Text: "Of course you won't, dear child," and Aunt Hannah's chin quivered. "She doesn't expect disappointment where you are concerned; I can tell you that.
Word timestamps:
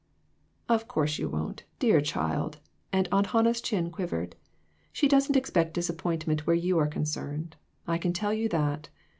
"Of 0.67 0.87
course 0.87 1.19
you 1.19 1.29
won't, 1.29 1.63
dear 1.77 2.01
child," 2.01 2.57
and 2.91 3.07
Aunt 3.11 3.27
Hannah's 3.27 3.61
chin 3.61 3.91
quivered. 3.91 4.35
"She 4.91 5.07
doesn't 5.07 5.37
expect 5.37 5.75
disappointment 5.75 6.47
where 6.47 6.55
you 6.55 6.79
are 6.79 6.87
concerned; 6.87 7.55
I 7.85 7.99
can 7.99 8.11
tell 8.11 8.33
you 8.33 8.49
that. 8.49 8.89